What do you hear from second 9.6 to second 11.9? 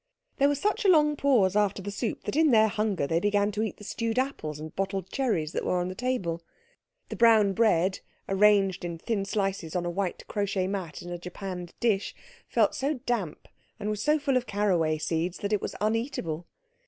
on a white crochet mat in a japanned